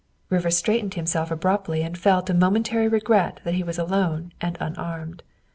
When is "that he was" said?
3.43-3.77